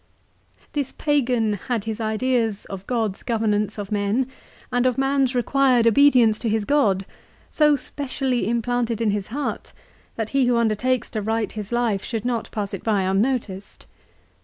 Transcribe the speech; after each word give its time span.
This 0.73 0.91
pagan 0.93 1.53
had 1.67 1.83
his 1.83 2.01
ideas 2.01 2.65
of 2.65 2.87
God's 2.87 3.21
governance 3.21 3.77
of 3.77 3.91
men, 3.91 4.25
and 4.71 4.87
of 4.87 4.97
man's 4.97 5.35
required 5.35 5.85
obedience 5.85 6.39
to 6.39 6.49
his 6.49 6.65
God, 6.65 7.05
so 7.51 7.75
specially 7.75 8.47
implanted 8.49 8.99
in 8.99 9.11
his 9.11 9.27
heart 9.27 9.73
that 10.15 10.31
he 10.31 10.47
who 10.47 10.57
undertakes 10.57 11.11
to 11.11 11.21
write 11.21 11.51
his 11.51 11.71
life 11.71 12.03
should 12.03 12.25
not 12.25 12.49
pass 12.49 12.73
it 12.73 12.83
by 12.83 13.03
unnoticed. 13.03 13.85